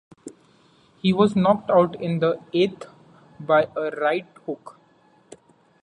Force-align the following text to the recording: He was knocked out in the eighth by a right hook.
He 1.03 1.13
was 1.13 1.35
knocked 1.35 1.69
out 1.69 1.93
in 2.01 2.17
the 2.17 2.41
eighth 2.53 2.87
by 3.39 3.67
a 3.77 3.91
right 3.91 4.25
hook. 4.47 4.79